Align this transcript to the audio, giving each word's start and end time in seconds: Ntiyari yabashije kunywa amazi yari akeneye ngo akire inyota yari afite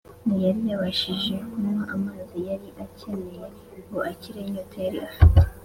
Ntiyari 0.25 0.61
yabashije 0.71 1.33
kunywa 1.49 1.83
amazi 1.95 2.37
yari 2.49 2.67
akeneye 2.83 3.45
ngo 3.85 3.99
akire 4.11 4.37
inyota 4.41 4.77
yari 4.85 4.99
afite 5.09 5.39